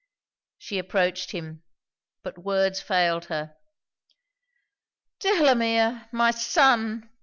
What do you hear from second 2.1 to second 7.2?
but words failed her. 'Delamere! my son!'